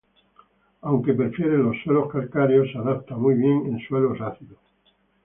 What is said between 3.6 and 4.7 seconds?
en suelos ácidos.